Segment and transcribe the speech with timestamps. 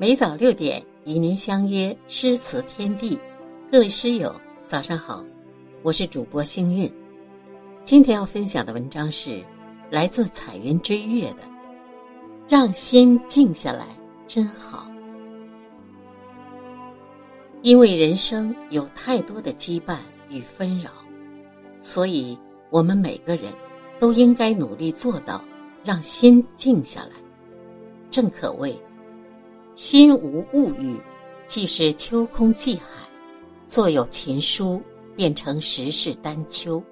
[0.00, 3.18] 每早六点与您相约诗词天地，
[3.70, 4.34] 各位诗友
[4.64, 5.22] 早上好，
[5.82, 6.90] 我是主播星运。
[7.84, 9.44] 今天要分享的文章是
[9.90, 11.34] 来自彩云追月的
[12.48, 13.88] 《让心静下来
[14.26, 14.88] 真好》。
[17.60, 19.98] 因为人生有太多的羁绊
[20.30, 20.92] 与纷扰，
[21.78, 22.38] 所以
[22.70, 23.52] 我们每个人
[23.98, 25.44] 都应该努力做到
[25.84, 27.10] 让心静下来。
[28.10, 28.74] 正可谓。
[29.80, 30.94] 心无物欲，
[31.46, 33.02] 即是秋空寂海；
[33.66, 34.78] 坐有琴书，
[35.16, 36.84] 变成十室丹丘。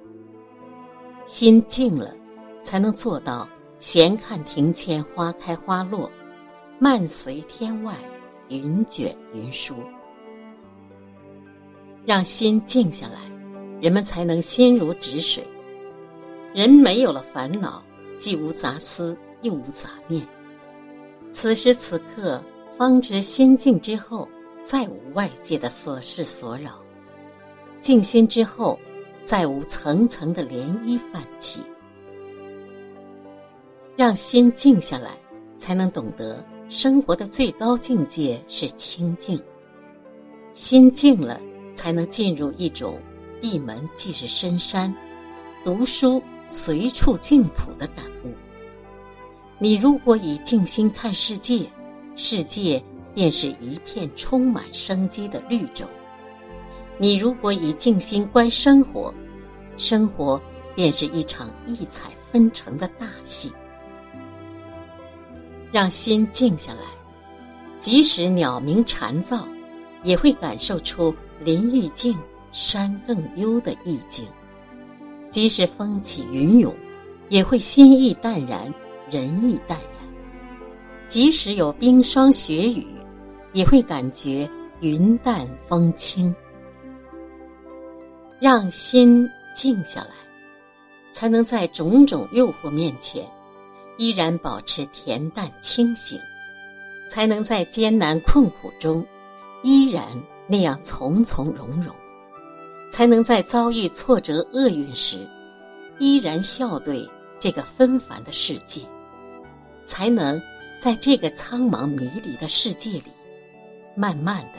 [1.26, 2.16] 心静了，
[2.62, 3.46] 才能做到
[3.78, 6.10] 闲看庭前花开花落，
[6.78, 7.94] 漫随天外
[8.48, 9.74] 云卷云舒。
[12.06, 13.20] 让心静下来，
[13.82, 15.46] 人们才能心如止水。
[16.54, 17.82] 人没有了烦恼，
[18.16, 20.26] 既无杂思，又无杂念。
[21.30, 22.42] 此时此刻。
[22.78, 24.28] 方知心静之后，
[24.62, 26.74] 再无外界的琐事所扰；
[27.80, 28.78] 静心之后，
[29.24, 31.60] 再无层层的涟漪泛起。
[33.96, 35.10] 让心静下来，
[35.56, 39.42] 才能懂得生活的最高境界是清静。
[40.52, 41.40] 心静了，
[41.74, 42.96] 才能进入一种
[43.40, 44.94] 闭门即是深山，
[45.64, 48.32] 读书随处净土的感悟。
[49.58, 51.68] 你如果以静心看世界。
[52.20, 52.82] 世界
[53.14, 55.86] 便是一片充满生机的绿洲。
[56.98, 59.14] 你如果以静心观生活，
[59.76, 60.40] 生活
[60.74, 63.52] 便是一场异彩纷呈的大戏。
[65.70, 66.80] 让心静下来，
[67.78, 69.44] 即使鸟鸣蝉噪，
[70.02, 72.18] 也会感受出林愈静、
[72.50, 74.26] 山更幽的意境；
[75.28, 76.74] 即使风起云涌，
[77.28, 78.74] 也会心意淡然，
[79.08, 79.97] 人意淡然。
[81.08, 82.86] 即使有冰霜雪雨，
[83.54, 84.48] 也会感觉
[84.80, 86.34] 云淡风轻。
[88.38, 90.10] 让心静下来，
[91.10, 93.26] 才能在种种诱惑面前，
[93.96, 96.20] 依然保持恬淡清醒；
[97.08, 99.04] 才能在艰难困苦中，
[99.62, 100.04] 依然
[100.46, 101.92] 那样从从容容；
[102.90, 105.26] 才能在遭遇挫折厄运时，
[105.98, 107.08] 依然笑对
[107.38, 108.82] 这个纷繁的世界；
[109.84, 110.38] 才能。
[110.78, 113.04] 在这个苍茫迷离的世界里，
[113.96, 114.58] 慢慢的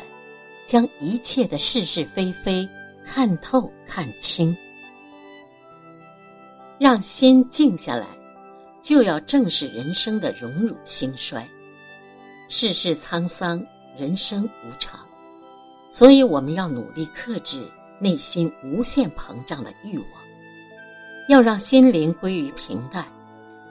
[0.66, 2.68] 将一切的是是非非
[3.06, 4.56] 看透看清，
[6.78, 8.06] 让心静下来，
[8.81, 11.47] 就要正视人生的荣辱兴衰。
[12.50, 13.66] 世事沧桑，
[13.96, 15.00] 人生无常，
[15.90, 17.66] 所以我们要努力克制
[17.97, 20.07] 内心无限膨胀的欲望，
[21.30, 23.06] 要让心灵归于平淡，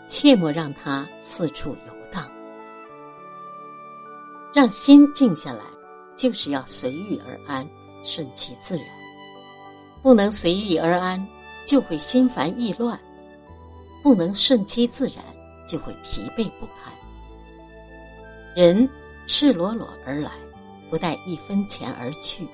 [0.06, 1.97] 切莫让它四处游。
[4.58, 5.60] 让心静下来，
[6.16, 7.64] 就是要随遇而安，
[8.02, 8.84] 顺其自然。
[10.02, 11.24] 不能随遇而安，
[11.64, 12.98] 就会心烦意乱；
[14.02, 15.24] 不能顺其自然，
[15.64, 16.92] 就会疲惫不堪。
[18.56, 18.88] 人
[19.28, 20.32] 赤裸裸而来，
[20.90, 22.44] 不带一分钱而去，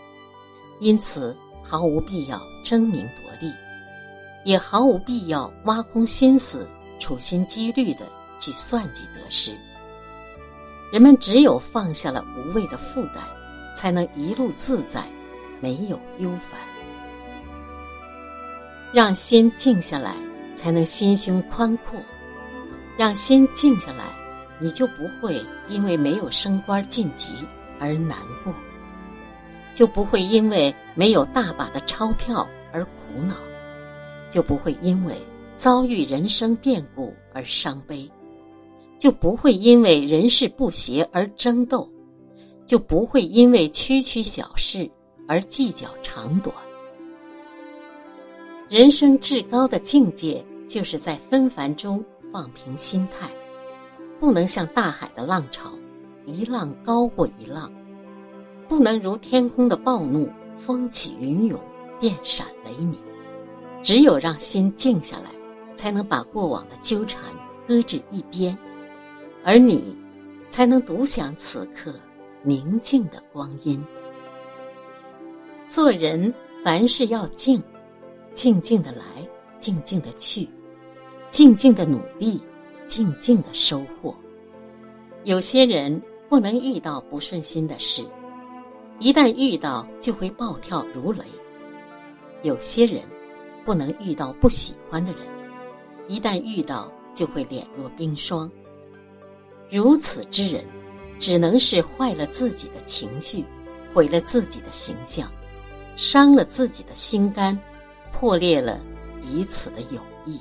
[0.81, 3.51] 因此毫无必要争名夺利，
[4.45, 8.07] 也毫无必要挖空心思、处心积虑的
[8.39, 9.57] 去算计得失。
[10.93, 13.23] 人们只有放下了无谓的负担，
[13.75, 15.05] 才能一路自在，
[15.61, 16.61] 没有忧烦。
[18.93, 20.15] 让心静下来，
[20.55, 21.99] 才能心胸宽阔；
[22.97, 24.05] 让心静下来，
[24.61, 27.33] 你就不会因为没有升官晋级
[27.81, 28.55] 而难过，
[29.75, 33.35] 就不会因为没有大把的钞票而苦恼，
[34.31, 35.21] 就不会因为
[35.57, 38.09] 遭遇人生变故而伤悲。
[39.05, 41.87] 就不会因为人事不协而争斗，
[42.65, 44.91] 就不会因为区区小事
[45.29, 46.57] 而计较长短。
[48.67, 52.03] 人生至高的境界，就是在纷繁中
[52.33, 53.31] 放平心态，
[54.19, 55.71] 不能像大海的浪潮，
[56.25, 57.71] 一浪高过一浪；
[58.67, 60.27] 不能如天空的暴怒，
[60.57, 61.61] 风起云涌，
[62.01, 62.99] 电闪雷鸣。
[63.83, 65.31] 只有让心静下来，
[65.75, 67.21] 才能把过往的纠缠
[67.69, 68.57] 搁置一边。
[69.45, 69.95] 而你，
[70.49, 71.95] 才能独享此刻
[72.43, 73.85] 宁静的光阴。
[75.69, 76.33] 做人
[76.65, 77.63] 凡事要静，
[78.33, 79.05] 静静的来，
[79.59, 80.49] 静静的去，
[81.29, 82.41] 静静的努力，
[82.87, 84.17] 静静的收获。
[85.25, 88.03] 有些人不能遇到不顺心的事，
[88.99, 91.23] 一旦遇到就会暴跳如雷；
[92.43, 93.03] 有些人
[93.63, 95.21] 不能遇到不喜欢的人，
[96.09, 98.51] 一旦遇到就会脸若冰霜。
[99.75, 100.63] 如此之人，
[101.19, 103.45] 只能是坏了自己的情绪，
[103.93, 105.29] 毁了自己的形象，
[105.97, 107.59] 伤了自己的心肝，
[108.13, 108.81] 破裂了
[109.21, 110.41] 彼此的友谊。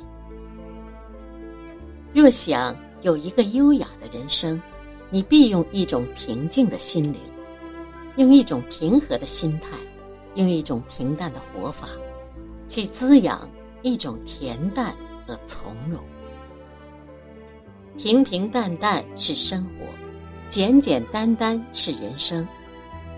[2.14, 4.62] 若想有一个优雅的人生，
[5.10, 7.20] 你必用一种平静的心灵，
[8.18, 9.70] 用一种平和的心态，
[10.36, 11.90] 用一种平淡的活法，
[12.68, 13.50] 去滋养
[13.82, 14.96] 一种恬淡
[15.26, 16.00] 和从容。
[17.98, 19.86] 平平淡淡是生活，
[20.50, 22.45] 简简单单是人生。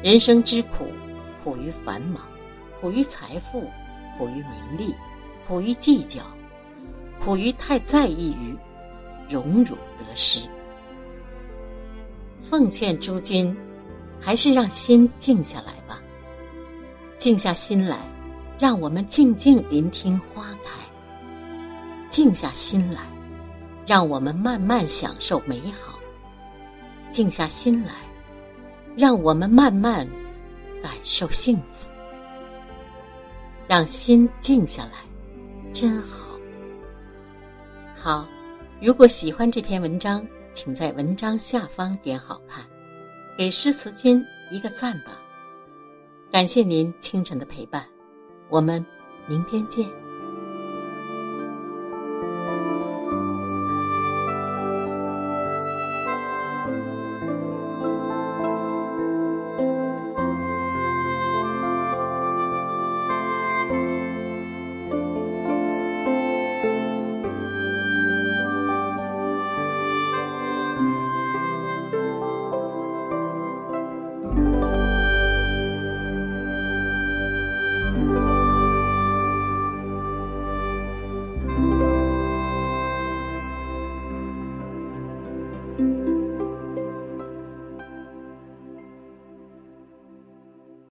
[0.04, 0.86] 人生之苦，
[1.44, 2.22] 苦于繁忙，
[2.80, 3.69] 苦于财富，
[4.18, 4.94] 苦于名利，
[5.48, 6.22] 苦于计较，
[7.19, 8.56] 苦于太在意于
[9.30, 10.48] 荣辱得失。
[12.42, 13.56] 奉劝诸君，
[14.19, 16.00] 还是让心静下来吧。
[17.18, 17.98] 静下心来，
[18.60, 20.71] 让我们静静聆听花开。
[22.10, 23.15] 静下心来。
[23.86, 26.00] 让我们慢慢享受美好，
[27.12, 27.94] 静下心来；
[28.98, 30.08] 让我们慢慢
[30.82, 31.88] 感受幸福。
[33.68, 35.00] 让心静下来，
[35.74, 36.30] 真好。
[37.96, 38.28] 好，
[38.82, 42.64] 如果喜欢这篇文章，请在文章下方点好看，
[43.38, 45.20] 给诗词君一个赞吧。
[46.31, 47.86] 感谢您清晨的陪伴，
[48.50, 48.84] 我们
[49.28, 50.05] 明天见。